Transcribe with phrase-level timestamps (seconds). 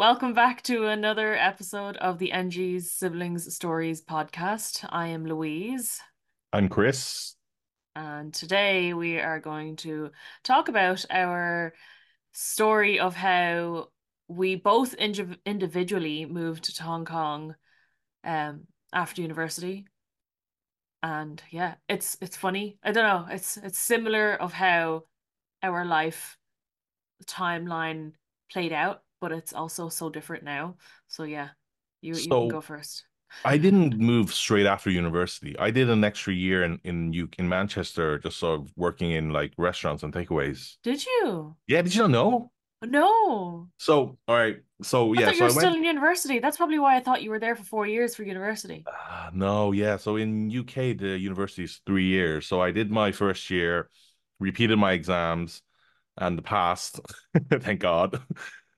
[0.00, 4.82] Welcome back to another episode of the NG's Siblings Stories podcast.
[4.88, 6.00] I am Louise,
[6.54, 7.36] I'm Chris.
[7.94, 10.10] and today we are going to
[10.42, 11.74] talk about our
[12.32, 13.88] story of how
[14.26, 17.54] we both indiv individually moved to Hong Kong
[18.24, 18.62] um,
[18.94, 19.84] after university.
[21.02, 22.78] And yeah, it's it's funny.
[22.82, 23.26] I don't know.
[23.34, 25.02] It's it's similar of how
[25.62, 26.38] our life
[27.26, 28.12] timeline
[28.50, 30.76] played out, but it's also so different now.
[31.08, 31.50] So yeah,
[32.00, 33.04] you you can go first.
[33.44, 35.58] I didn't move straight after university.
[35.58, 39.30] I did an extra year in in U in Manchester, just sort of working in
[39.30, 40.76] like restaurants and takeaways.
[40.82, 41.56] Did you?
[41.66, 42.52] Yeah, did you not know?
[42.82, 43.70] No.
[43.78, 45.74] So all right, so I yeah, thought you so were I still went.
[45.74, 46.38] in university.
[46.40, 48.86] That's probably why I thought you were there for four years for university.
[48.86, 52.46] Uh, no, yeah, so in UK the university is three years.
[52.46, 53.88] So I did my first year,
[54.40, 55.62] repeated my exams,
[56.18, 57.00] and passed.
[57.50, 58.22] Thank God.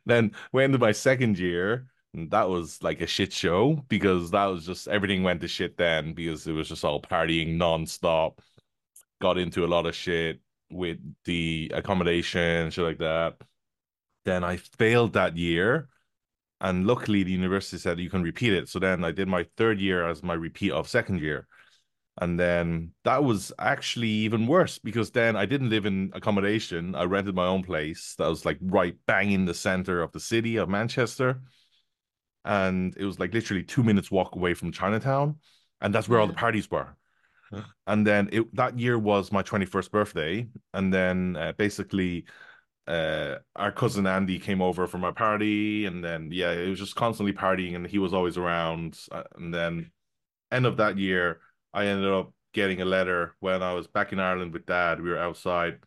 [0.06, 1.86] Then went into my second year.
[2.14, 5.78] And that was like a shit show because that was just everything went to shit
[5.78, 8.39] then because it was just all partying nonstop.
[9.20, 13.36] Got into a lot of shit with the accommodation, shit like that.
[14.25, 15.89] Then I failed that year,
[16.61, 18.69] and luckily the university said you can repeat it.
[18.69, 21.48] So then I did my third year as my repeat of second year.
[22.20, 26.94] And then that was actually even worse because then I didn't live in accommodation.
[26.94, 30.20] I rented my own place that was like right bang in the center of the
[30.20, 31.41] city of Manchester.
[32.44, 35.38] And it was like literally two minutes walk away from Chinatown.
[35.80, 36.96] And that's where all the parties were.
[37.86, 40.48] And then it that year was my 21st birthday.
[40.74, 42.26] And then uh, basically
[42.88, 45.86] uh our cousin Andy came over for my party.
[45.86, 48.98] And then yeah, it was just constantly partying and he was always around.
[49.12, 49.92] Uh, And then
[50.52, 51.41] end of that year,
[51.75, 55.01] I ended up getting a letter when I was back in Ireland with dad.
[55.01, 55.81] We were outside.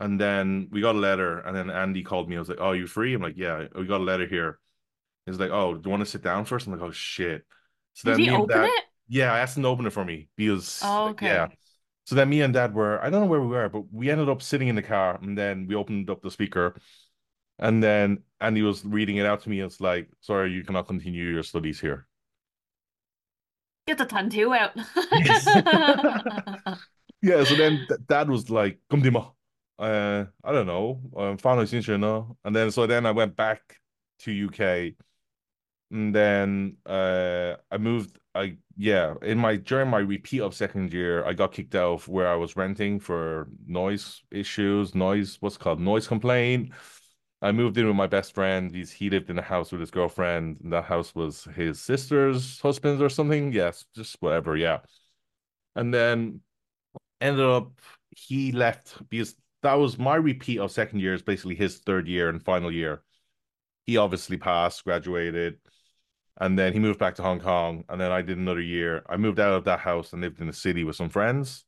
[0.00, 2.36] And then we got a letter, and then Andy called me.
[2.36, 4.58] I was like, "Oh, you free?" I'm like, "Yeah, we got a letter here."
[5.26, 6.66] He's like, "Oh, do you want to sit down first?
[6.66, 7.44] I'm like, "Oh shit."
[7.94, 8.84] So Did then he open dad, it?
[9.08, 11.48] yeah, I asked him to open it for me because Oh, yeah.
[12.06, 14.28] So then me and dad were, I don't know where we were, but we ended
[14.28, 16.76] up sitting in the car, and then we opened up the speaker,
[17.58, 19.60] and then Andy was reading it out to me.
[19.60, 22.08] It's like, "Sorry, you cannot continue your studies here."
[23.86, 24.72] Get the tattoo out.
[25.12, 25.46] Yes.
[27.22, 29.30] Yeah, so then th- dad was like, "Come to ma."
[29.78, 31.00] Uh, I don't know.
[31.16, 32.36] Um, found out you know.
[32.44, 33.76] And then so then I went back
[34.20, 34.96] to UK,
[35.90, 38.18] and then uh, I moved.
[38.34, 42.08] I yeah, in my during my repeat of second year, I got kicked out of
[42.08, 46.72] where I was renting for noise issues, noise what's it called noise complaint.
[47.42, 48.74] I moved in with my best friend.
[48.74, 52.60] He's he lived in a house with his girlfriend, and that house was his sister's
[52.60, 53.52] husband's or something.
[53.52, 54.56] Yes, just whatever.
[54.56, 54.80] Yeah,
[55.76, 56.40] and then
[57.20, 57.72] ended up
[58.10, 62.28] he left because that was my repeat of second year is basically his third year
[62.28, 63.02] and final year.
[63.86, 65.58] He obviously passed, graduated,
[66.40, 67.84] and then he moved back to Hong Kong.
[67.88, 69.04] And then I did another year.
[69.08, 71.64] I moved out of that house and lived in the city with some friends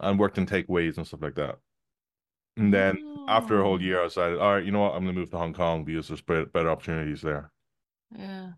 [0.00, 1.58] and worked in takeaways and stuff like that.
[2.58, 4.94] And then after a whole Oh, year, I decided, all right, you know what?
[4.94, 7.52] I'm gonna move to Hong Kong because there's better, opportunities there.
[8.16, 8.52] yeah.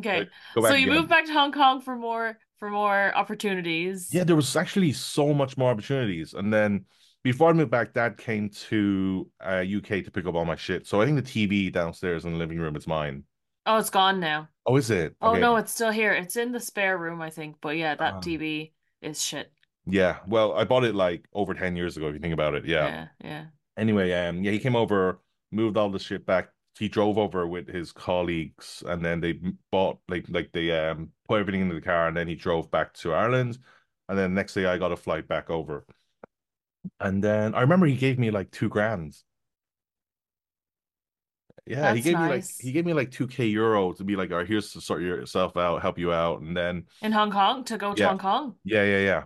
[0.00, 0.28] Okay.
[0.58, 4.10] So you moved back to Hong Kong for more for more opportunities.
[4.10, 6.34] Yeah, there was actually so much more opportunities.
[6.34, 6.84] And then
[7.24, 10.86] before I moved back, Dad came to uh, UK to pick up all my shit.
[10.86, 13.24] So I think the TV downstairs in the living room is mine.
[13.64, 14.48] Oh, it's gone now.
[14.66, 15.16] Oh, is it?
[15.22, 15.38] Oh Okay.
[15.38, 16.12] no, it's still here.
[16.14, 17.60] It's in the spare room, I think.
[17.60, 19.52] But yeah, that Um, TV is shit.
[19.86, 20.18] Yeah.
[20.26, 22.64] Well, I bought it like over 10 years ago, if you think about it.
[22.64, 22.86] Yeah.
[22.86, 23.44] Yeah, yeah.
[23.76, 25.20] Anyway, um, yeah, he came over,
[25.52, 26.50] moved all the shit back.
[26.78, 31.40] He drove over with his colleagues, and then they bought like like they um put
[31.40, 33.58] everything into the car, and then he drove back to Ireland.
[34.08, 35.86] And then next day I got a flight back over.
[37.00, 39.16] And then I remember he gave me like two grand.
[41.66, 44.30] Yeah, he That's gave me like he gave me like 2k euro to be like,
[44.30, 46.40] all right, here's to sort yourself out, help you out.
[46.40, 48.56] And then In Hong Kong to go to yeah, Hong Kong.
[48.64, 49.24] yeah, yeah, yeah.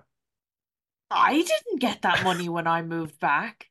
[1.11, 3.71] I didn't get that money when I moved back.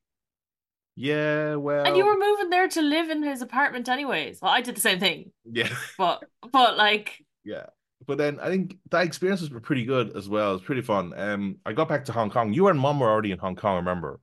[0.95, 4.41] Yeah, well, And you were moving there to live in his apartment anyways.
[4.41, 5.31] Well, I did the same thing.
[5.45, 7.65] yeah, But but like yeah.
[8.05, 10.51] But then I think that experiences were pretty good as well.
[10.51, 11.13] It was pretty fun.
[11.19, 12.53] Um, I got back to Hong Kong.
[12.53, 14.19] You and mom were already in Hong Kong, remember?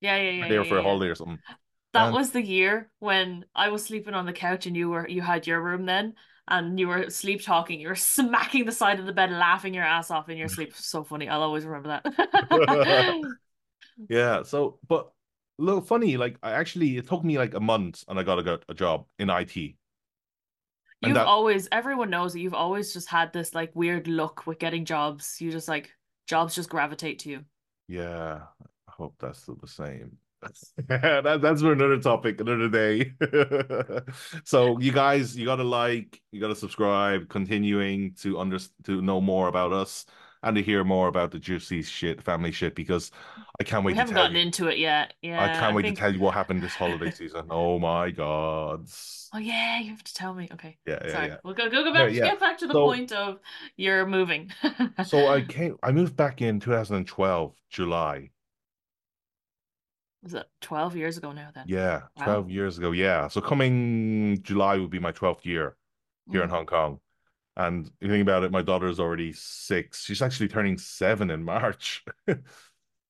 [0.00, 0.78] yeah, yeah, yeah, there yeah, for yeah.
[0.78, 1.38] a holiday or something.
[1.92, 5.08] That And was the year when I was sleeping on the couch and you were
[5.08, 6.14] you had your room then
[6.48, 7.80] and you were sleep talking.
[7.80, 10.74] You were smacking the side of the bed, laughing your ass off in your sleep.
[10.76, 11.28] So funny.
[11.28, 13.28] I'll always remember that.
[14.08, 15.10] yeah, so but
[15.58, 18.60] look funny, like I actually it took me like a month and I got a,
[18.68, 19.76] a job in IT.
[21.02, 24.46] And You've that always, everyone knows that you've always just had this like weird luck
[24.46, 25.36] with getting jobs.
[25.40, 25.92] You just like
[26.26, 27.44] jobs just gravitate to you.
[27.88, 28.40] yeah,
[28.88, 30.18] I hope that's still the same.
[30.88, 33.12] that, that's for another topic, another day.
[34.44, 39.48] so you guys, you gotta like, you gotta subscribe, continuing to under to know more
[39.48, 40.06] about us
[40.42, 43.10] and to hear more about the juicy shit, family shit, because
[43.60, 44.42] I can't We wait to haven't tell gotten you.
[44.42, 45.14] into it yet.
[45.22, 47.50] Yeah, I can't I wait to tell you what happened this holiday season.
[47.50, 48.88] Oh my God.
[49.32, 50.48] Oh yeah, you have to tell me.
[50.52, 51.28] Okay, Yeah, yeah, sorry.
[51.28, 51.36] yeah.
[51.44, 52.22] We'll go go go back yeah.
[52.22, 53.40] get back to the So point of
[53.76, 54.52] you're moving.
[55.02, 58.30] so I came I moved back in 2012, July.
[60.24, 61.66] Was it 12 years ago now then?
[61.66, 62.42] Yeah, Wow.
[62.42, 62.92] 12 years ago.
[62.92, 63.28] Yeah.
[63.28, 65.76] So coming July would be my 12th year
[66.32, 67.00] here in Mm, Hong Kong.
[67.56, 70.04] And you think about it, my daughter's already six.
[70.04, 72.04] She's actually turning seven in March.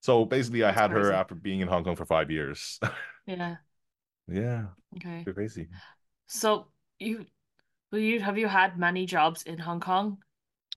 [0.03, 2.81] So basically, I that's had her after being in Hong Kong for five years.
[3.27, 3.57] Yeah.
[4.29, 5.29] Yeah, Okay.
[5.35, 5.69] crazy.
[6.27, 6.69] So
[6.99, 7.27] you
[7.93, 10.23] will you have you had many jobs in Hong Kong?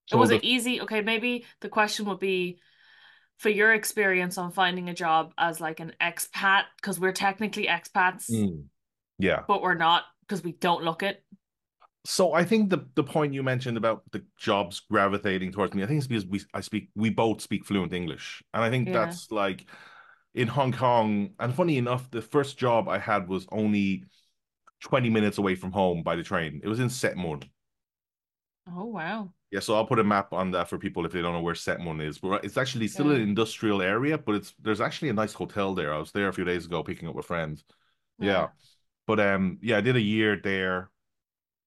[0.08, 0.82] So Was the it easy?
[0.82, 2.60] Okay, maybe the question would be
[3.38, 8.26] for your experience on finding a job as like an expat, because we're technically expats,
[8.30, 8.70] Mm,
[9.20, 9.46] yeah.
[9.48, 11.24] but we're not because we don't look it.
[12.06, 15.88] So I think the the point you mentioned about the jobs gravitating towards me, I
[15.88, 18.94] think it's because we I speak we both speak fluent English, and I think Yeah.
[18.94, 19.66] that's like
[20.36, 21.32] in Hong Kong.
[21.40, 24.06] And funny enough, the first job I had was only
[24.82, 26.62] 20 minutes away from home by the train.
[26.64, 27.44] It was in Shek Mun.
[28.68, 29.34] Oh wow.
[29.52, 31.56] Yeah, so I'll put a map on that for people if they don't know where
[31.56, 32.18] Shek Mun is.
[32.18, 35.94] But it's actually still an industrial area, but it's there's actually a nice hotel there.
[35.94, 37.64] I was there a few days ago picking up with friends.
[38.20, 38.28] Yeah.
[38.28, 38.48] Yeah.
[39.06, 40.92] But um yeah, I did a year there.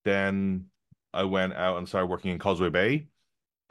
[0.05, 0.67] Then
[1.13, 3.09] I went out and started working in Causeway Bay.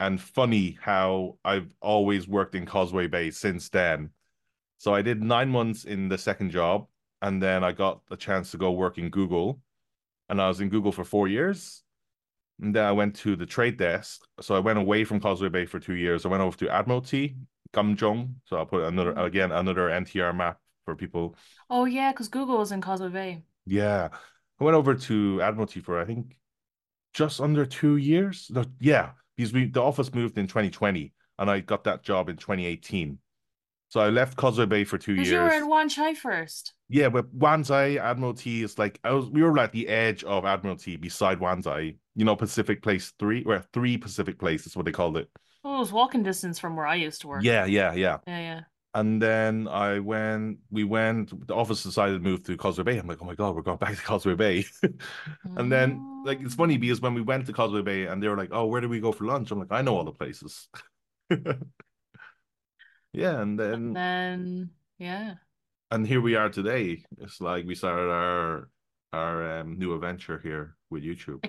[0.00, 4.10] And funny how I've always worked in Causeway Bay since then.
[4.78, 6.88] So I did nine months in the second job,
[7.20, 9.60] and then I got a chance to go work in Google.
[10.28, 11.82] And I was in Google for four years.
[12.60, 14.22] And then I went to the trade desk.
[14.40, 16.24] So I went away from Causeway Bay for two years.
[16.26, 17.36] I went over to Admiralty,
[17.72, 18.34] Gamjong.
[18.46, 19.24] So I'll put another Mm.
[19.24, 21.36] again another MTR map for people.
[21.70, 23.42] Oh yeah, because Google was in Causeway Bay.
[23.66, 24.08] Yeah.
[24.60, 26.36] I went over to Admiralty for I think
[27.14, 28.50] just under two years.
[28.50, 32.36] No, yeah, because we the office moved in 2020 and I got that job in
[32.36, 33.18] 2018.
[33.90, 35.68] So I left Causeway Bay for two Because you were in.
[35.68, 36.74] Wan Chai first.
[36.88, 40.96] Yeah, but Wanzai, Admiralty is like I was we were at the edge of Admiralty
[40.96, 41.96] beside Wanzai.
[42.14, 45.28] You know, Pacific Place three, or three Pacific Place is what they called it.
[45.64, 47.42] Oh, it was walking distance from where I used to work.
[47.42, 48.18] Yeah, yeah, yeah.
[48.28, 48.60] Yeah, yeah.
[48.94, 52.98] And then I went, we went, the office decided to move to Causeway Bay.
[52.98, 54.64] I'm like, oh my God, we're going back to Causeway Bay.
[55.56, 58.36] And then, like, it's funny because when we went to Causeway Bay and they were
[58.36, 59.50] like, oh, where do we go for lunch?
[59.50, 60.68] I'm like, I know all the places.
[63.12, 65.36] Yeah, and And then then yeah.
[65.90, 67.04] and here we are today.
[67.18, 68.68] It's like we started our
[69.12, 71.42] our um, new adventure here with YouTube.
[71.44, 71.48] I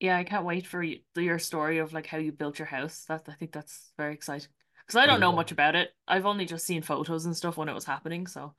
[0.00, 3.04] yeah, I can't wait for you, your story of like how you built your house.
[3.06, 4.48] That I think that's very exciting.
[4.86, 5.94] Because I don't know much about it.
[6.06, 8.54] I've only just seen photos and stuff when it was happening, so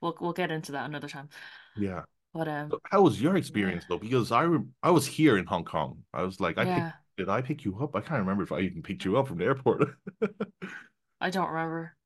[0.00, 1.28] we'll we'll get into that another time.
[1.76, 2.02] Yeah.
[2.32, 3.38] But um So how was your yeah.
[3.38, 3.98] experience though?
[3.98, 6.04] Because I re I was here in Hong Kong.
[6.14, 6.92] I was like, I picked, Yeah.
[7.18, 7.96] did I pick you up?
[7.96, 9.90] I can't remember if I even picked you up from the airport.
[11.20, 11.96] I don't remember.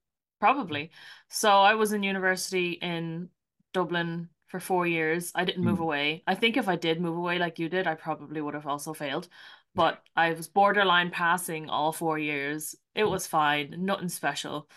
[0.40, 0.90] Probably.
[1.28, 3.28] So I was in university in
[3.72, 5.32] Dublin for four years.
[5.34, 5.82] I didn't move Hmm.
[5.82, 6.22] away.
[6.26, 8.92] I think if I did move away like you did, I probably would have also
[8.92, 9.28] failed.
[9.74, 12.74] But I was borderline passing all four years.
[12.94, 14.68] It was fine, nothing special.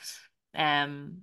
[0.53, 1.21] Um,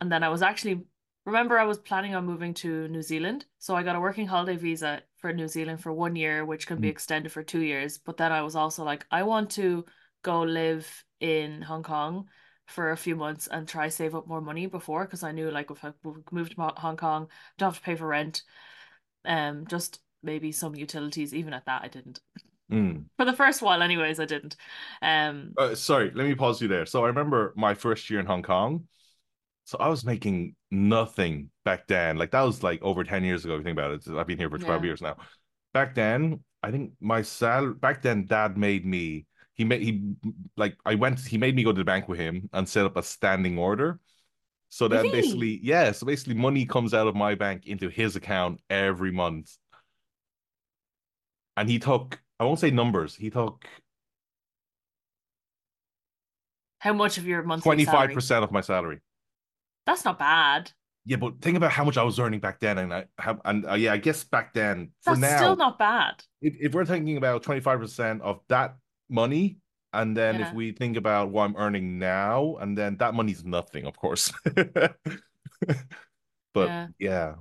[0.00, 0.84] and then I was actually,
[1.26, 3.44] remember, I was planning on moving to New Zealand.
[3.58, 6.78] So I got a working holiday visa for New Zealand for one year, which can
[6.78, 6.90] be Hmm.
[6.90, 7.98] extended for two years.
[7.98, 9.84] But then I was also like, I want to
[10.22, 12.28] go live in Hong Kong
[12.70, 15.70] for a few months and try save up more money before because I knew like
[15.70, 15.92] if I
[16.30, 18.42] moved to Hong Kong, don't have to pay for rent,
[19.24, 21.34] um, just maybe some utilities.
[21.34, 22.20] Even at that, I didn't.
[22.70, 22.98] Hmm.
[23.16, 24.56] For the first while, anyways, I didn't.
[25.02, 26.86] Um, Uh, sorry, let me pause you there.
[26.86, 28.86] So I remember my first year in Hong Kong.
[29.64, 32.16] So I was making nothing back then.
[32.16, 34.16] Like that was like over 10 years ago, if you think about it.
[34.16, 34.86] I've been here for 12 yeah.
[34.86, 35.16] years now.
[35.74, 40.02] Back then, I think my sal back then dad made me he made he
[40.56, 42.96] like I went he made me go to the bank with him and set up
[42.96, 44.00] a standing order.
[44.68, 45.10] So then Really?
[45.10, 49.56] basically, yeah, so basically money comes out of my bank into his account every month.
[51.56, 53.66] And he took, I won't say numbers, he took
[56.78, 59.00] How much of your monthly 25% of my salary.
[59.86, 60.72] That's not bad.
[61.04, 63.66] Yeah, but think about how much I was earning back then, and I have, and
[63.66, 64.90] uh, yeah, I guess back then.
[65.02, 66.22] For now, still not bad.
[66.40, 68.76] if, if we're thinking about 25% of that
[69.10, 69.58] money,
[69.92, 73.86] and then if we think about what I'm earning now, and then that money's nothing,
[73.86, 74.32] of course.
[76.52, 76.88] But Yeah.
[76.98, 77.34] yeah,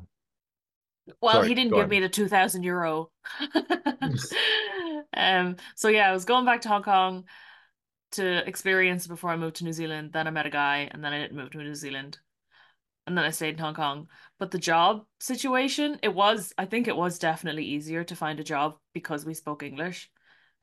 [1.22, 1.90] Well, sorry, he didn't give on.
[1.90, 3.12] me the 2000 euro.
[5.14, 7.26] Um, so yeah, I was going back to Hong Kong
[8.14, 10.14] to experience before I moved to New Zealand.
[10.14, 12.20] Then I met a guy, and then I didn't move to New Zealand.
[13.08, 14.10] and then I stayed in Hong Kong.
[14.40, 18.44] But the job situation, it was, I think it was definitely easier to find a
[18.46, 20.12] job because we spoke English.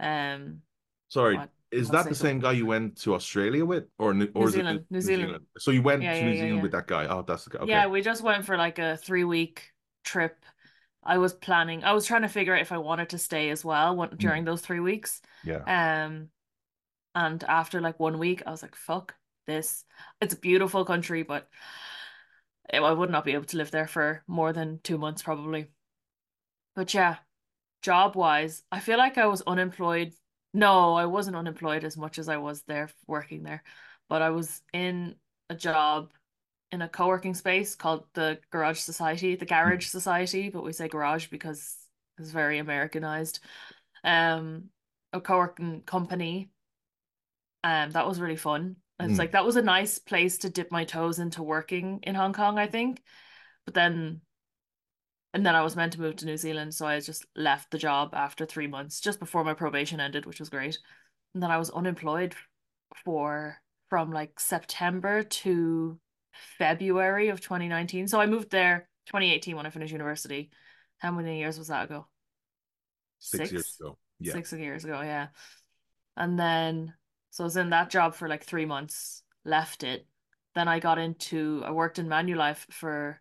[0.01, 0.63] Um,
[1.09, 4.31] Sorry, what is was that the same guy you went to Australia with, or New-
[4.39, 5.13] New or it Zealand, New New Zealand.
[5.13, 5.47] Zealand?
[5.59, 7.07] So you went Yeah, to yeah, New yeah, Zealand with that guy.
[7.07, 7.59] Oh, that's the guy.
[7.65, 7.71] Okay.
[7.71, 9.73] Yeah, we just went for like a three week
[10.05, 10.45] trip.
[11.03, 13.65] I was planning, I was trying to figure out if I wanted to stay as
[13.65, 15.23] well one, during Mm, those three weeks.
[15.43, 15.67] yeah.
[15.67, 16.31] Um,
[17.15, 19.85] and after like one week, I was like, fuck this.
[20.21, 21.49] It's a beautiful country, but
[22.73, 25.73] I I would not be able to live there for more than two months probably.
[26.77, 27.17] But yeah,
[27.83, 30.15] job wise, I feel like I was unemployed.
[30.57, 33.63] No, I wasn't unemployed as much as I was there working there,
[34.09, 35.17] but I was in
[35.51, 36.13] a job
[36.73, 40.89] in a co-working space called the Garage Society, the Mm, Garage Society, but we say
[40.89, 41.77] garage because
[42.19, 43.41] it's very Americanized.
[44.03, 44.71] Um,
[45.13, 46.49] a co-working company.
[47.63, 48.77] Um, that was really fun.
[48.99, 49.19] It's mm.
[49.19, 52.59] like that was a nice place to dip my toes into working in Hong Kong,
[52.59, 53.03] I think.
[53.67, 54.23] But then
[55.37, 57.77] and then I was meant to move to New Zealand, so I just left the
[57.77, 60.79] job after three months, just before my probation ended, which was great.
[61.35, 62.35] And then I was unemployed
[63.05, 63.59] for
[63.91, 65.99] from like September to
[66.57, 68.09] February of 2019.
[68.09, 70.49] So I moved there 2018 when I finished university.
[70.97, 72.07] How many years was that ago?
[73.19, 73.99] Six years ago.
[74.19, 74.33] Yeah.
[74.33, 75.27] Six years ago, yeah.
[76.17, 76.95] And then,
[77.29, 80.07] so I was in that job for like three months, left it.
[80.55, 83.21] Then I got into, I worked in Manulife for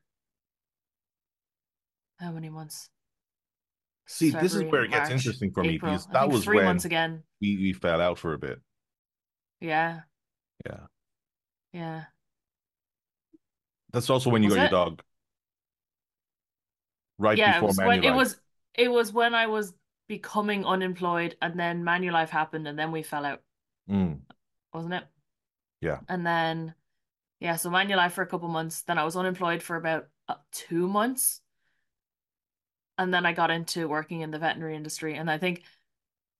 [2.26, 2.90] how many months?
[4.08, 6.86] See, this is where it gets March, interesting for me because that was three months
[6.86, 7.24] when again.
[7.42, 8.62] we, we fell out for a bit.
[9.60, 10.04] Yeah,
[10.66, 10.88] Yeah.
[11.74, 12.06] yeah.
[13.92, 15.02] That's also when you Was got your dog
[17.18, 18.40] right Yeah, it before was when it was
[18.74, 19.74] it was when I was
[20.08, 23.42] becoming unemployed and then Manulife happened and then we fell out,
[23.90, 24.26] Mm,
[24.74, 25.06] wasn't it?
[25.82, 26.00] yeah.
[26.08, 26.76] And then
[27.40, 30.88] yeah, so Manulife for a couple months, then I was unemployed for about uh, two
[30.90, 31.42] months,
[32.98, 35.16] and then I got into working in the veterinary industry.
[35.16, 35.64] And I think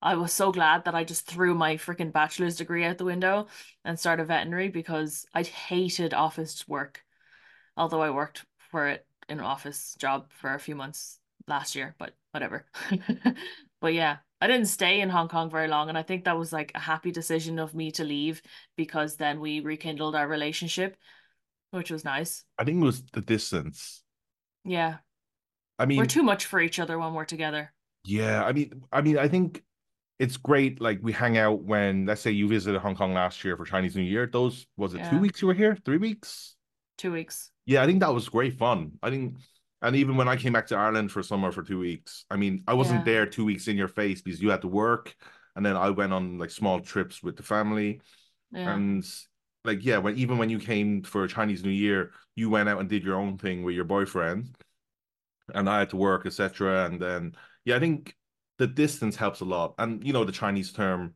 [0.02, 3.48] I was so glad that I just threw my freaking bachelor's degree out the window
[3.86, 7.04] and started veterinary because I hated office work.
[7.78, 11.96] although I worked for it in an office job for a few months last year,
[12.00, 12.66] but whatever.
[13.82, 16.52] But yeah, I didn't stay in Hong Kong very long, and I think that was
[16.52, 18.42] like a happy decision of me to leave
[18.76, 20.98] because then we rekindled our relationship,
[21.72, 22.46] which was nice.
[22.58, 24.04] I think it was the distance.
[24.66, 24.98] Yeah,
[25.80, 27.74] I mean, we're too much for each other when we're together.
[28.04, 29.64] yeah, I mean, I mean, I think
[30.20, 30.82] it's great.
[30.82, 33.96] Like we hang out when, let's say, you visited Hong Kong last year for Chinese
[33.96, 34.28] New Year.
[34.28, 35.78] Those was it two weeks you were here?
[35.86, 36.56] Three weeks?
[36.98, 37.52] two weeks.
[37.66, 38.94] Yeah, I think that was great fun.
[39.02, 39.38] I think,
[39.82, 42.64] and even when I came back to Ireland for summer for two weeks, I mean,
[42.68, 45.16] I wasn't Yeah, there two weeks in your face because you had to work,
[45.56, 48.02] and then I went on like small trips with the family,
[48.52, 49.06] yeah, and
[49.66, 52.90] like yeah, when even when you came for Chinese New Year, you went out and
[52.90, 54.56] did your own thing with your boyfriend,
[55.55, 56.87] and I had to work, etc.
[56.87, 58.15] And then yeah, I think
[58.59, 61.15] the distance helps a lot, and you know the Chinese term.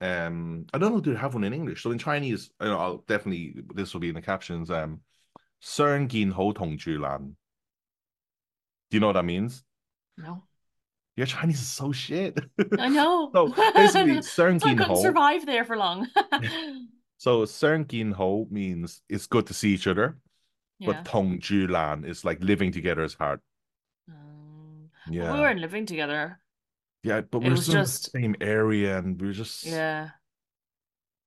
[0.00, 1.82] Um, I don't know, do they have one in English?
[1.82, 4.70] So in Chinese, you know, I'll definitely this will be in the captions.
[4.70, 5.00] Um,
[5.60, 7.34] 相见好同住难
[8.90, 9.64] Do you know what that means?
[10.16, 10.44] no,
[11.16, 12.38] Your Chinese is so shit.
[12.78, 13.30] I know.
[13.34, 14.94] so basically, So I couldn't 相见好.
[14.94, 16.06] survive there for long.
[17.18, 20.16] So 相见好 means it's good to see each other,
[20.78, 21.02] but Yeah.
[21.02, 23.40] 同住难 is like living together is hard.
[25.07, 26.39] Um, but we weren't living together.
[27.03, 30.11] Yeah, but It we're was still in the just, same area and we're just yeah.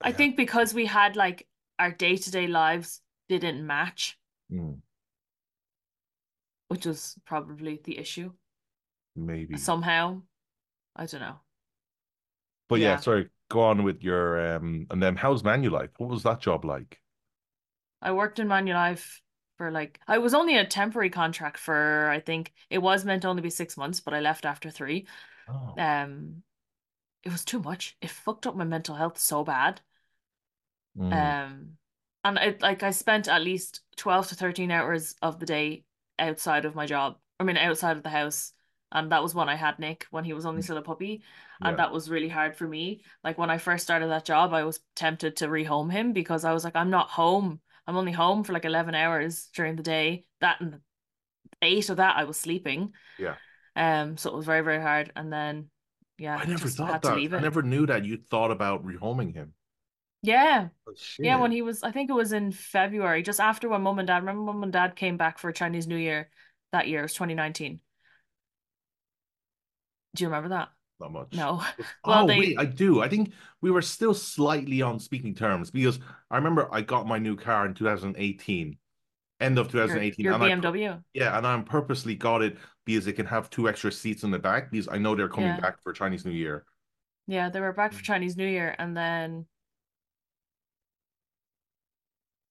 [0.01, 0.17] I yeah.
[0.17, 1.47] think because we had like
[1.79, 4.19] our day-to-day lives didn't match,
[4.51, 4.81] Mm,
[6.69, 8.33] which was probably the issue.
[9.17, 9.57] maybe.
[9.57, 10.23] Somehow,
[10.97, 11.41] I don't know.
[12.69, 12.97] But yeah, Yeah.
[12.97, 15.91] sorry, go on with your um and then how's Manulife?
[15.99, 17.01] What was that job like?
[18.01, 19.21] I worked in Manulife
[19.57, 23.29] for like I was only a temporary contract for I think it was meant to
[23.29, 25.07] only be six months, but I left after three.
[25.49, 25.75] Oh.
[25.79, 26.43] Um,
[27.25, 27.97] it was too much.
[28.03, 29.81] It fucked up my mental health so bad.
[30.97, 31.79] Mm, Um,
[32.25, 35.85] and it like I spent at least 12 to 13 hours of the day
[36.19, 37.19] outside of my job.
[37.39, 38.53] I mean, outside of the house.
[38.93, 41.23] And that was when I had Nick when he was only still a puppy.
[41.63, 41.77] And yeah.
[41.77, 43.03] that was really hard for me.
[43.25, 46.53] Like when I first started that job, I was tempted to rehome him because I
[46.53, 47.61] was like, I'm not home.
[47.87, 50.25] I'm only home for like 11 hours during the day.
[50.41, 50.81] That and
[51.63, 52.93] eight of that I was sleeping.
[53.19, 53.37] Yeah.
[53.75, 55.13] Um, so it was very, very hard.
[55.15, 55.71] And then,
[56.19, 57.13] yeah, I never thought that.
[57.13, 59.53] I never knew that you thought about rehoming him.
[60.23, 60.69] Yeah.
[60.89, 63.99] Oh, Yeah, when he was, I think it was in February, just after when mom
[63.99, 66.31] and dad, remember mom and dad came back for Chinese New Year
[66.73, 67.81] that year, it was 2019.
[70.15, 70.71] Do you remember that?
[71.01, 71.37] Not much.
[71.37, 71.63] No.
[72.05, 73.03] Well, Oh, wait, I do.
[73.03, 75.99] I think we were still slightly on speaking terms because
[76.31, 78.79] I remember I got my new car in 2018
[79.41, 81.03] end of 2018, your and I BMW.
[81.15, 84.39] yeah, and I purposely got it because it can have two extra seats in the
[84.39, 85.57] back because I know they're coming Yeah.
[85.57, 86.65] back for Chinese New Year.
[87.29, 88.05] Yeah, they were back for Mm.
[88.05, 89.47] Chinese New Year and then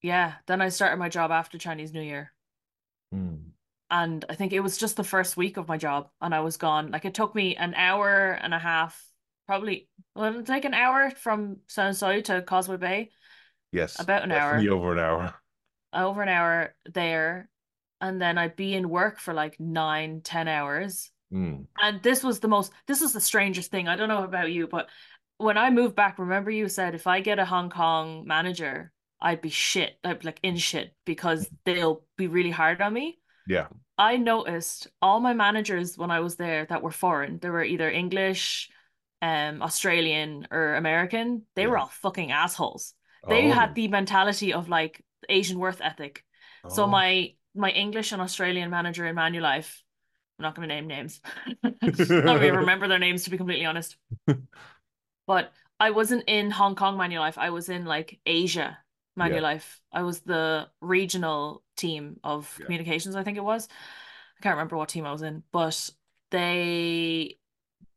[0.02, 2.32] yeah, then I started my job after Chinese New Year.
[3.14, 3.45] Mm.
[3.90, 6.58] And I think it was just the first week of my job and I was
[6.58, 6.92] gone.
[6.92, 9.02] Like it took me an hour and a half,
[9.46, 13.10] probably well, it'll take an hour from Sheung Shui to Causeway Bay,
[13.72, 15.34] Yes, about an hour, over an hour.
[15.94, 17.50] over an hour there.
[18.02, 21.12] And then I'd be in work for like nine, ten hours.
[21.34, 21.66] Mm.
[21.82, 23.88] And this was the most, this was the strangest thing.
[23.88, 24.90] I don't know about you, but
[25.38, 29.42] when I moved back, remember you said if I get a Hong Kong manager, I'd
[29.42, 29.98] be shit.
[30.04, 33.18] I'd be like in shit because they'll be really hard on me.
[33.48, 33.68] Yeah.
[33.98, 37.90] I noticed all my managers when I was there that were foreign, they were either
[37.90, 38.70] English,
[39.22, 41.44] um, Australian, or American.
[41.56, 42.94] They were all fucking assholes.
[43.28, 43.52] They Oh.
[43.52, 46.24] had the mentality of like Asian worth ethic.
[46.70, 46.88] So Oh.
[46.88, 49.80] my my English and Australian manager in Manulife,
[50.38, 51.22] I'm not going to name names.
[51.64, 53.96] I don't really remember their names to be completely honest.
[55.28, 57.38] But I wasn't in Hong Kong Manulife.
[57.38, 58.78] I was in like Asia
[59.18, 59.24] Yeah.
[59.30, 59.80] Manulife.
[59.92, 62.66] I was the regional team of Yeah.
[62.66, 63.68] communications, I think it was.
[64.40, 65.90] I can't remember what team I was in, but
[66.32, 67.38] they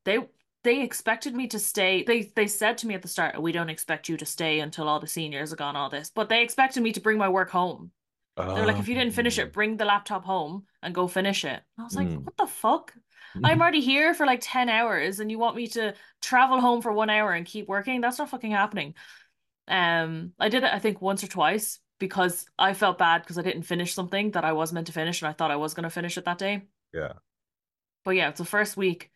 [0.05, 0.19] they
[0.65, 2.05] they expected me to stay.
[2.05, 4.89] They they said to me at the start, "We don't expect you to stay until
[4.89, 7.51] all the seniors are gone, all this." But they expected me to bring my work
[7.51, 7.93] home.
[8.55, 11.07] They were like, "If you didn't finish it, Um, bring the laptop home and go
[11.09, 12.25] finish it." I was like, mm.
[12.25, 12.95] "What the fuck?"
[13.43, 16.93] I'm already here for like 10 hours and you want me to travel home for
[16.93, 18.01] one hour and keep working?
[18.01, 18.95] That's not fucking happening.
[19.69, 23.43] Um, I did it, I think, once or twice because I felt bad because I
[23.43, 25.85] didn't finish something that I was meant to finish and I thought I was going
[25.85, 26.63] to finish it that day.
[26.93, 27.15] Yeah.
[28.05, 29.11] But yeah, it's the first week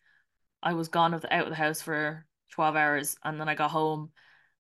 [0.63, 3.55] I was gone of the, out of the house for 12 hours and then I
[3.55, 4.11] got home.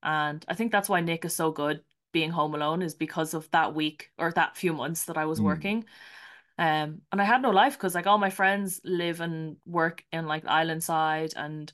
[0.02, 3.50] And I think that's why Nick is so good being home alone is because of
[3.52, 5.44] that week or that few months that I was Mm.
[5.44, 5.84] working.
[6.58, 10.26] Um, and I had no life because like all my friends live and work in
[10.26, 11.72] like the island side and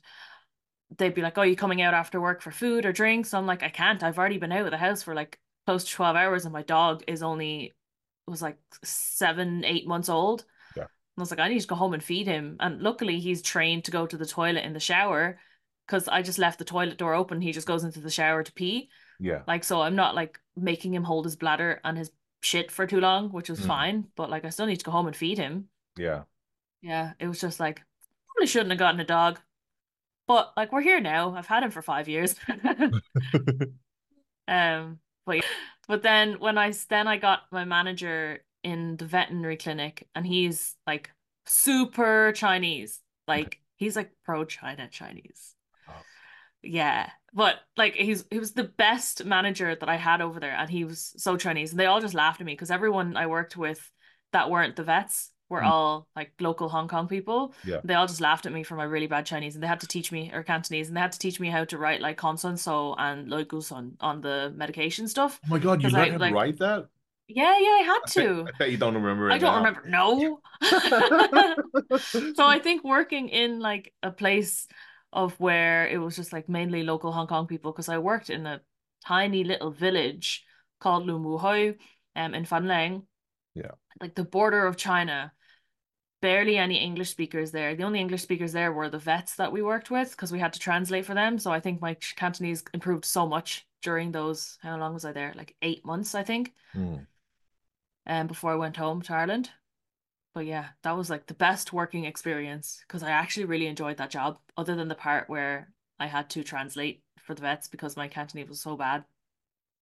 [0.97, 3.33] they'd be like, Oh, you coming out after work for food or drinks?
[3.33, 4.03] I'm like, I can't.
[4.03, 6.63] I've already been out of the house for like close to 12 hours and my
[6.63, 7.73] dog is only
[8.25, 10.45] was like seven, eight months old.
[10.75, 10.83] Yeah.
[10.83, 12.57] And I was like, I need to go home and feed him.
[12.59, 15.39] And luckily he's trained to go to the toilet in the shower
[15.85, 17.39] because I just left the toilet door open.
[17.41, 18.89] He just goes into the shower to pee.
[19.19, 19.41] Yeah.
[19.47, 22.09] Like, so I'm not like making him hold his bladder and his
[22.41, 23.67] shit for too long, which was Mm.
[23.67, 24.07] fine.
[24.15, 25.69] But like, I still need to go home and feed him.
[25.97, 26.23] Yeah.
[26.81, 27.83] Yeah, it was just like,
[28.27, 29.39] probably shouldn't have gotten a dog.
[30.27, 31.35] But like, we're here now.
[31.35, 32.35] I've had him for five years.
[34.47, 34.99] Um,
[35.29, 35.45] but
[35.87, 40.75] but then when I then I got my manager in the veterinary clinic, and he's
[40.85, 41.11] like
[41.45, 42.99] super Chinese.
[43.27, 45.55] Like he's like pro China Chinese.
[45.87, 45.93] Oh.
[46.61, 50.69] Yeah, but like he's he was the best manager that I had over there, and
[50.69, 53.57] he was so Chinese, and they all just laughed at me because everyone I worked
[53.57, 53.91] with
[54.31, 55.65] that weren't the vets were Mm.
[55.71, 57.53] all like local Hong Kong people.
[57.65, 57.81] Yeah.
[57.83, 59.87] They all just laughed at me for my really bad Chinese, and they had to
[59.87, 62.95] teach me or Cantonese, and they had to teach me how to write like consonso
[62.97, 65.39] and loiguson on the medication stuff.
[65.45, 66.87] Oh my God, you learned I, how to like- write that?
[67.31, 68.47] Yeah, yeah, I had I bet, to.
[68.47, 69.57] I bet you don't remember it I don't now.
[69.59, 69.87] remember.
[69.87, 70.41] No.
[72.35, 74.67] So I think working in like a place
[75.13, 78.45] of where it was just like mainly local Hong Kong people, because I worked in
[78.45, 78.61] a
[79.05, 80.43] tiny little village
[80.79, 81.75] called Lung Wu Hoi,
[82.15, 83.05] um, in Fanling.
[83.55, 83.71] Yeah.
[84.01, 85.31] Like the border of China.
[86.21, 87.75] Barely any English speakers there.
[87.75, 90.53] The only English speakers there were the vets that we worked with because we had
[90.53, 91.39] to translate for them.
[91.39, 95.33] So I think my Cantonese improved so much during those, how long was I there?
[95.35, 97.07] Like eight months, I think Mm.
[98.05, 99.51] um, before I went home to Ireland.
[100.33, 104.11] But yeah, that was like the best working experience because I actually really enjoyed that
[104.11, 108.07] job, other than the part where I had to translate for the vets because my
[108.07, 109.03] Cantonese was so bad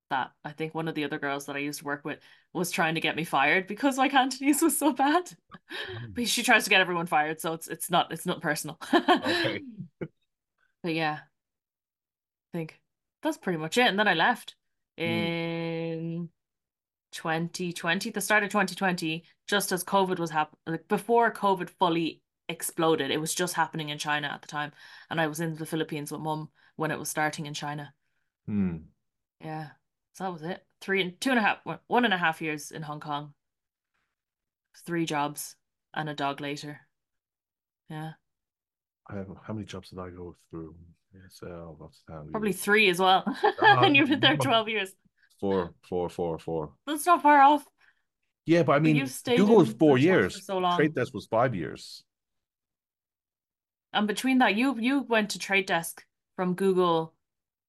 [0.10, 2.20] that I think one of the other girls that I used to work with
[2.54, 5.32] was trying to get me fired because my Cantonese was so bad.
[6.14, 8.78] But she tries to get everyone fired, so it's it's not it's not personal.
[9.26, 9.62] Okay.
[10.84, 11.20] But yeah,
[12.54, 12.80] I think
[13.22, 13.88] that's pretty much it.
[13.88, 14.56] And then I left
[15.06, 15.36] Mm.
[15.94, 16.30] in
[17.12, 23.12] 2020, the start of 2020, just as COVID was happening, like before COVID fully exploded.
[23.12, 24.72] It was just happening in China at the time.
[25.10, 27.94] And I was in the Philippines with mum when it was starting in China.
[28.50, 28.88] Mm.
[29.42, 29.77] Yeah.
[30.18, 30.66] So that was it.
[30.82, 33.36] Three and two and a half, one and a half years in Hong Kong.
[34.84, 35.56] Three jobs
[35.94, 36.80] and a dog later.
[37.88, 38.14] Yeah.
[39.08, 40.74] I have, how many jobs did I go through?
[41.14, 41.68] Yes, uh,
[42.08, 42.32] that?
[42.32, 43.24] Probably three as well.
[43.28, 44.92] Uh, And you've been there 12 years.
[45.40, 46.74] four, four, four, four.
[46.88, 47.64] That's not far off.
[48.48, 50.44] Yeah, but I mean, Google was four years.
[50.48, 50.78] so long.
[50.78, 52.04] Trade Desk was five years.
[53.94, 56.04] And between that, you you went to Trade Desk
[56.36, 57.14] from Google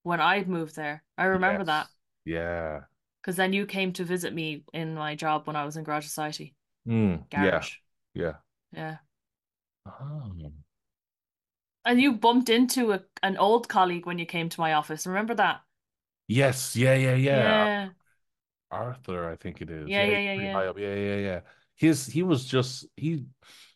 [0.01, 1.03] when I'd moved there.
[1.17, 1.98] I remember that Yes.
[2.29, 2.81] Yeah.
[3.21, 6.05] because then you came to visit me in my job when I was in Garage
[6.05, 6.55] Society.
[6.87, 7.75] Mm, yeah, Garage.
[8.13, 8.33] yeah.
[8.71, 8.97] Yeah.
[9.85, 10.31] Oh.
[11.85, 15.07] And you bumped into a, an old colleague when you came to my office.
[15.07, 15.61] Remember that?
[16.27, 17.35] Yes, yeah, yeah, yeah.
[17.35, 17.89] Yeah.
[18.71, 19.87] Arthur, I think it is.
[19.87, 20.71] Yeah, Yeah, yeah, yeah, yeah.
[20.77, 21.39] Yeah, yeah, yeah.
[21.75, 23.25] His he was just he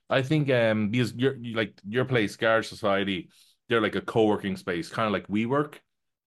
[0.10, 3.30] I think um because your like your place, Garage Society,
[3.68, 5.76] they're like a co-working space, kind of like WeWork.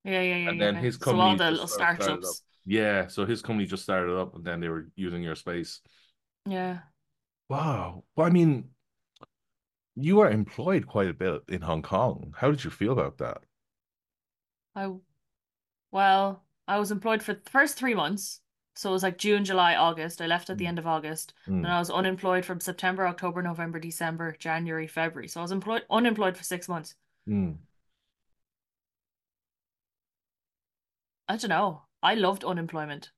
[0.06, 0.84] Yeah, yeah, yeah, And then Okay.
[0.84, 2.38] his So all company the just little started up.
[2.38, 2.42] startups.
[2.64, 5.80] Yeah, so his company just started up and then they were using your space.
[6.46, 6.80] Yeah.
[7.48, 8.04] Wow.
[8.14, 8.70] Well, I mean,
[9.96, 12.34] you were employed quite a bit in Hong Kong.
[12.38, 13.42] How did you feel about that?
[14.76, 14.94] I
[15.90, 18.40] well, I was employed for the first three months.
[18.76, 20.20] So it was like June, July, August.
[20.22, 21.34] I left at the Mm, end of August.
[21.48, 25.28] Mm, I was unemployed from September, October, November, December, January, February.
[25.28, 26.94] So I was employed unemployed for six months.
[27.26, 27.58] mm.
[31.28, 31.82] I don't know.
[32.02, 33.10] I loved unemployment.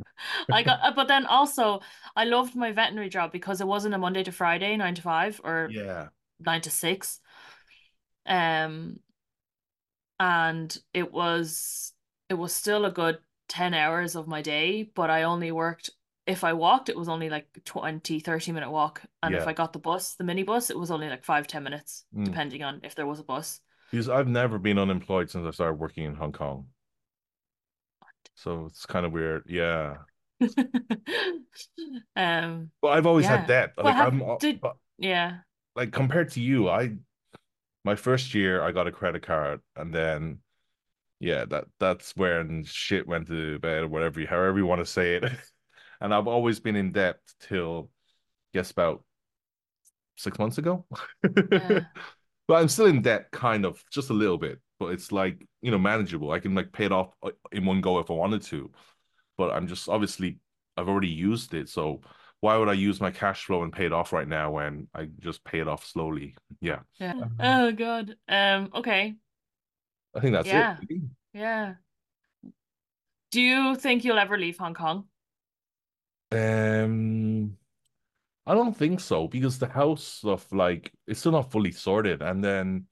[0.50, 1.80] I got, uh, but then also
[2.16, 5.40] I loved my veterinary job because it wasn't a Monday to Friday, nine to five
[5.44, 6.08] or Yeah.
[6.40, 7.20] nine to six.
[8.26, 9.00] Um,
[10.20, 11.92] and it was
[12.28, 15.90] it was still a good 10 hours of my day, but I only worked
[16.26, 19.02] if I walked, it was only like 20, 30 minute walk.
[19.22, 22.04] And if I got the bus, the minibus, it was only like five, 10 minutes,
[22.16, 22.24] Mm.
[22.24, 23.60] depending on if there was a bus.
[23.90, 26.68] Because I've never been unemployed since I started working in Hong Kong.
[28.36, 29.44] So it's kind of weird.
[29.48, 29.96] Yeah.
[32.16, 33.46] Um, But I've always had yeah.
[33.46, 33.72] debt.
[33.76, 35.38] Well, Like have I'm uh, did but yeah,
[35.76, 36.96] like compared to you, I
[37.84, 40.38] my first year I got a credit card and then
[41.20, 44.86] yeah, that that's when shit went to bed or whatever you however you want to
[44.86, 45.24] say it.
[46.00, 47.88] And I've always been in debt till
[48.52, 49.04] guess about
[50.16, 50.84] six months ago.
[51.50, 51.80] yeah,
[52.48, 54.60] But I'm still in debt, kind of, just a little bit.
[54.84, 56.30] But it's like, you know, manageable.
[56.30, 58.70] I can like pay it off uh, in one go if I wanted to.
[59.38, 60.38] But I'm just obviously
[60.76, 61.68] I've already used it.
[61.68, 62.00] So
[62.40, 65.08] why would I use my cash flow and pay it off right now when I
[65.20, 66.36] just pay it off slowly?
[66.60, 66.80] Yeah.
[66.98, 67.12] yeah.
[67.12, 68.16] Um, Oh God.
[68.28, 69.14] Um, okay.
[70.14, 70.52] I think that's it.
[70.52, 70.76] Yeah,
[71.32, 71.74] yeah.
[73.30, 75.08] Do you think you'll ever leave Hong Kong?
[76.30, 77.56] Um,
[78.46, 82.22] I don't think so because the house stuff, like, it's still not fully sorted.
[82.22, 82.86] And then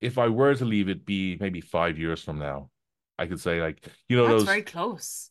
[0.00, 2.70] if I were to leave it be maybe five years from now,
[3.18, 5.30] I could say like, you know, That's those, very close.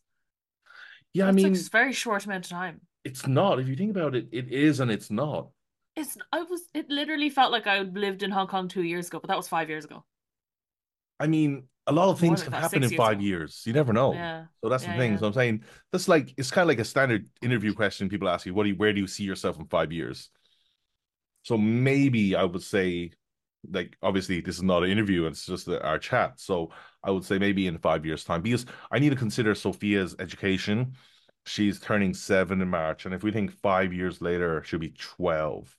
[1.13, 2.81] yeah, I That's like a very short amount of time.
[3.03, 3.59] it's not.
[3.59, 5.49] If you think about it, it is and it's not.
[5.95, 9.19] It's I was it literally felt like I lived in Hong Kong two years ago,
[9.19, 10.03] but that was five years ago.
[11.19, 13.21] I mean, a lot of things can happen in years five ago.
[13.21, 13.63] years.
[13.65, 14.13] You never know.
[14.13, 15.13] Yeah, So that's the thing.
[15.13, 18.27] yeah, So I'm saying that's like it's kind of like a standard interview question people
[18.27, 18.53] ask you.
[18.53, 20.29] What do you, where do you see yourself in five years?
[21.43, 23.11] So maybe I would say,
[23.71, 26.39] like, obviously this is not an interview, it's just uh, our chat.
[26.39, 26.71] So
[27.03, 30.93] I would say maybe in five years' time, because I need to consider Sophia's education.
[31.45, 35.75] She's turning seven in March, and if we think five years later, she'll be 12.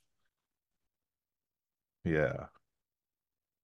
[2.04, 2.46] Yeah.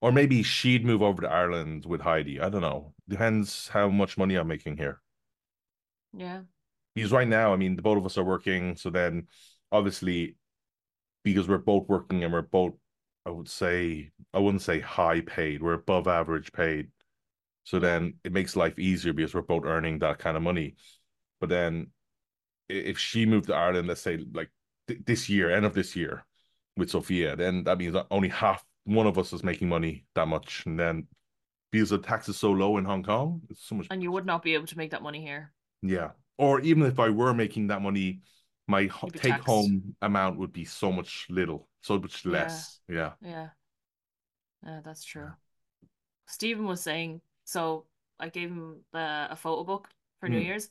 [0.02, 2.38] Or maybe she'd move over to Ireland with Heidi.
[2.38, 2.92] I don't know.
[3.08, 5.00] Depends how much money I'm making here.
[6.12, 6.42] yeah,
[6.94, 8.76] Because right now, I mean, the both of us are working.
[8.76, 9.28] So then
[9.70, 10.36] obviously,
[11.24, 12.74] because we're both working and we're both,
[13.26, 16.88] I would say, I wouldn't say high paid, we're above average paid.
[17.64, 20.74] So then it makes life easier because we're both earning that kind of money.
[21.40, 21.88] But then
[22.68, 24.50] if she moved to Ireland, let's say like
[24.88, 26.24] th this year, end of this year
[26.76, 30.26] with Sophia, then that means that only half one of us is making money that
[30.28, 30.64] much.
[30.66, 31.06] And then
[31.70, 34.26] because the tax is so low in Hong Kong, it's so much, And you would
[34.26, 35.52] not be able to make that money here.
[35.82, 36.10] yeah.
[36.38, 38.22] Or even if I were making that money,
[38.66, 39.46] my take taxed.
[39.46, 42.80] home amount would be so much little, so much less.
[42.88, 43.12] Yeah.
[43.20, 43.50] yeah,
[44.64, 45.30] yeah, that's true.
[45.30, 45.34] Yeah.
[46.26, 47.86] Stephen was saying, so
[48.20, 49.88] I gave him the, a photo book
[50.20, 50.70] for New Mm, Year's,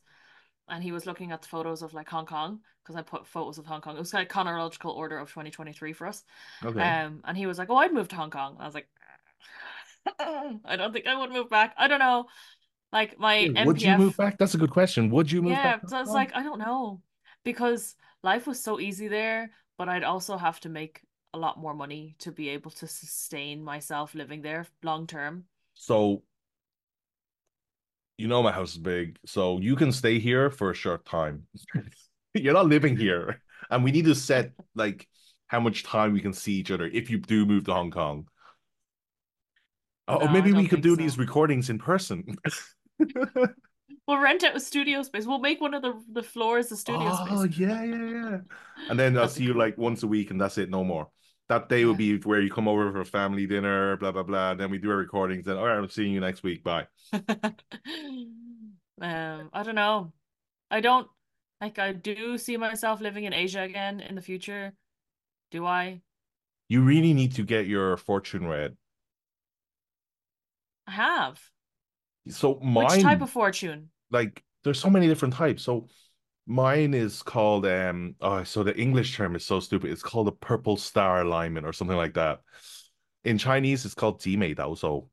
[0.69, 3.57] and he was looking at the photos of like Hong Kong because I put photos
[3.57, 3.95] of Hong Kong.
[3.95, 6.23] It was like chronological order of 2023 for us.
[6.63, 6.91] okay.
[7.05, 8.87] Um, and he was like, "Oh, I'd move to Hong Kong." I was like,
[10.65, 11.73] "I don't think I would move back.
[11.77, 12.25] I don't know."
[12.93, 14.37] Like my Yeah, Would you move back?
[14.37, 15.09] That's a good question.
[15.09, 15.79] Would you move back yeah.
[15.81, 17.01] to So I was like, I don't know
[17.43, 21.01] because life was so easy there, but I'd also have to make
[21.33, 25.45] a lot more money to be able to sustain myself living there long term.
[25.73, 26.21] So
[28.19, 31.47] you know my house is big, so you can stay here for a short time.
[32.35, 33.41] You're not living here,
[33.71, 35.07] and we need to set like
[35.47, 38.27] how much time we can see each other if you do move to Hong Kong.
[40.07, 42.35] No, I maybe we could do these recordings in person.
[44.11, 45.25] We'll rent out a studio space.
[45.25, 47.39] We'll make one of the the floors a studio Oh space.
[47.39, 48.37] Oh yeah, yeah, yeah.
[48.89, 51.07] And then I'll see you like once a week, and that's it, no more.
[51.47, 52.17] That day will Yeah.
[52.17, 54.51] be where you come over for a family dinner, blah blah blah.
[54.51, 55.45] And then we do our recordings.
[55.45, 56.61] Then all right, I'm seeing you next week.
[56.61, 56.87] Bye.
[59.01, 60.13] Um, I don't know.
[60.69, 61.07] I don't
[61.61, 64.73] like I do see myself living in Asia again in the future.
[65.51, 66.01] Do I?
[66.67, 68.75] You really need to get your fortune read.
[70.87, 71.39] I have.
[72.29, 73.90] So Which type of fortune?
[74.11, 75.63] like there's so many different types.
[75.63, 75.87] So
[76.47, 79.91] mine is called um oh so the English term is so stupid.
[79.91, 82.41] It's called a purple star alignment or something like that.
[83.23, 85.07] In Chinese, it's called Zi Wei Dou Shu.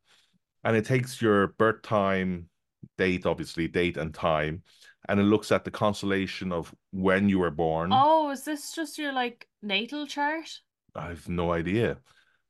[0.65, 2.49] And it takes your birth time,
[2.97, 4.63] date, obviously, date and time,
[5.09, 7.91] and it looks at the constellation of when you were born.
[7.93, 10.61] Oh, is this just your like natal chart?
[10.95, 11.99] I have no idea.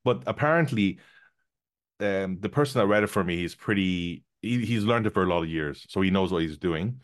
[0.04, 1.00] But apparently,
[2.00, 5.22] um, the person that read it for me is pretty he, he's learned it for
[5.22, 7.00] a lot of years, so he knows what he's doing.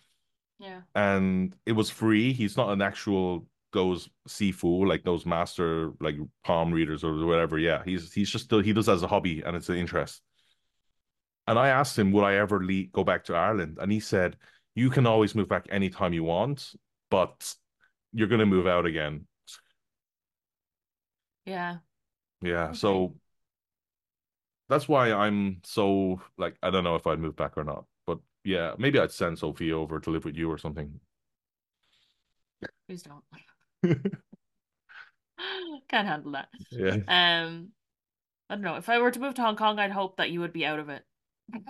[0.58, 0.82] Yeah.
[0.94, 2.32] And it was free.
[2.32, 7.58] He's not an actual those sifu like those master like palm readers or whatever.
[7.58, 10.22] Yeah, he's he's just he does as a hobby and it's an interest.
[11.46, 13.78] And I asked him, would I ever leave, go back to Ireland?
[13.80, 14.36] And he said,
[14.74, 16.72] you can always move back anytime you want,
[17.10, 17.54] but
[18.12, 19.26] you're going to move out again.
[21.44, 21.78] Yeah.
[22.40, 22.68] Yeah.
[22.68, 22.78] Okay.
[22.78, 23.16] So
[24.68, 27.84] that's why I'm so like, I don't know if I'd move back or not.
[28.06, 31.00] But yeah, maybe I'd send Sophie over to live with you or something.
[32.88, 33.24] Please don't.
[35.88, 36.48] Can't handle that.
[36.70, 36.96] Yeah.
[37.08, 37.68] Um,
[38.48, 38.76] I don't know.
[38.76, 40.78] If I were to move to Hong Kong, I'd hope that you would be out
[40.78, 41.02] of it.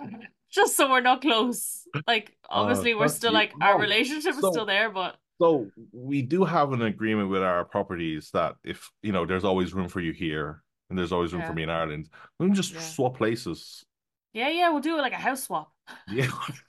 [0.51, 1.85] Just so we're not close.
[2.07, 3.35] Like, Uh, obviously, we're still you.
[3.35, 3.79] like our No.
[3.79, 8.55] relationship is still there, but so we do have an agreement with our properties that
[8.63, 11.63] if you know there's always room for you here and there's always room for me
[11.63, 13.85] in Ireland, we can just yeah, swap places.
[14.33, 14.69] yeah, yeah.
[14.69, 15.71] We'll do it like a house swap.
[16.07, 16.29] Yeah.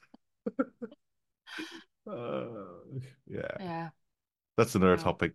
[2.07, 3.91] Uh, yeah, Yeah,
[4.57, 5.03] that's another no.
[5.03, 5.35] topic.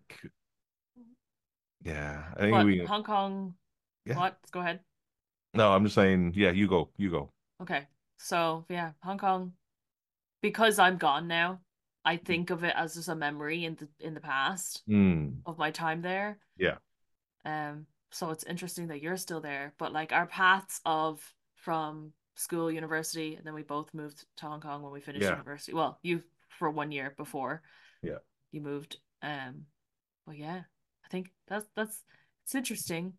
[1.84, 3.54] Yeah, I think we, Hong Kong,
[4.04, 4.18] yeah.
[4.18, 4.38] what?
[4.50, 4.80] Go ahead.
[5.54, 7.32] No, I'm just saying, yeah, you go, you go.
[7.60, 7.86] Okay.
[8.18, 9.54] So yeah, Hong Kong.
[10.42, 11.62] Because I'm gone now,
[12.04, 15.58] I think of it as just a memory in the in the past Mm, of
[15.58, 16.38] my time there.
[16.56, 16.76] yeah,
[17.44, 22.70] Um, so it's interesting that you're still there, but like our paths of from school,
[22.72, 25.74] university, and then we both moved to Hong Kong when we finished yeah, university.
[25.74, 27.62] Well, you for one year before
[28.02, 28.18] yeah.
[28.52, 28.98] you moved.
[29.22, 29.66] Um,
[30.26, 30.62] but yeah,
[31.04, 32.02] I think that's that's
[32.44, 33.14] it's interesting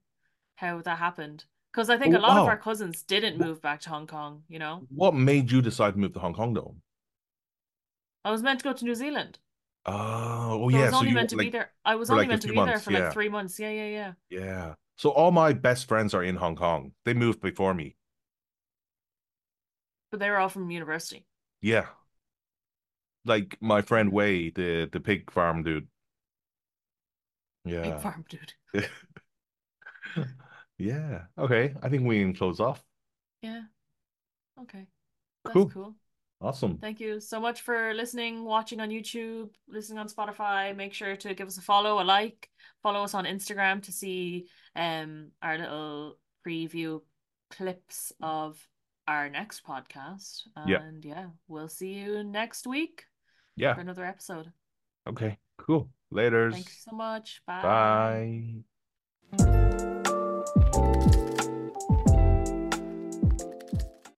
[0.55, 1.45] how that happened.
[1.71, 4.43] Because I think a Oh, lot of our cousins didn't move back to Hong Kong,
[4.49, 4.85] you know?
[4.89, 6.75] what made you decide to move to Hong Kong though?
[8.25, 9.39] I was meant to go to New Zealand.
[9.85, 10.83] Oh, oh So I yeah.
[10.83, 11.71] was So only you meant to be there.
[11.85, 12.81] I was only like meant to be there months.
[12.81, 13.59] for like three months.
[13.59, 14.13] Yeah, yeah, yeah.
[14.29, 14.75] yeah.
[14.97, 16.93] So all my best friends are in Hong Kong.
[17.05, 17.95] They moved before me.
[20.11, 21.25] But they were all from university.
[21.61, 21.87] Yeah,
[23.25, 24.11] like my friend.
[24.11, 25.87] Wei, the the pig farm dude.
[27.65, 28.53] Yeah, farm dude.
[30.77, 31.23] yeah.
[31.37, 32.83] Okay, I think we can close off.
[33.41, 33.63] Yeah.
[34.61, 34.87] Okay.
[35.43, 35.69] That's Cool.
[35.69, 35.95] cool.
[36.41, 36.77] Awesome.
[36.77, 40.75] Thank you so much for listening, watching on YouTube, listening on Spotify.
[40.75, 42.49] Make sure to give us a follow, a like,
[42.83, 47.01] follow us on Instagram to see um our little preview
[47.49, 48.59] clips of
[49.07, 50.41] our next podcast.
[50.55, 53.05] And yeah, we'll see you next week
[53.55, 53.73] Yeah.
[53.75, 54.51] for another episode.
[55.07, 55.37] Okay.
[55.57, 55.89] Cool.
[56.11, 56.51] Later.
[56.51, 57.41] Thanks so much.
[57.45, 58.63] Bye.
[59.37, 60.02] Bye.